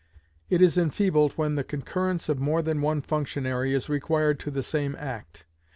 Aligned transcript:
It 0.49 0.63
is 0.63 0.79
enfeebled 0.79 1.33
when 1.33 1.53
the 1.53 1.63
concurrence 1.63 2.27
of 2.27 2.39
more 2.39 2.63
than 2.63 2.81
one 2.81 3.01
functionary 3.03 3.71
is 3.75 3.87
required 3.87 4.39
to 4.39 4.49
the 4.49 4.63
same 4.63 4.95
act. 4.97 5.45